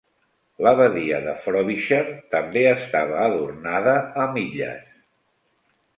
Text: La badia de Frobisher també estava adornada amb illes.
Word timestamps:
La 0.67 0.71
badia 0.79 1.19
de 1.25 1.35
Frobisher 1.43 2.01
també 2.33 2.65
estava 2.71 3.21
adornada 3.27 3.97
amb 4.25 4.45
illes. 4.47 4.93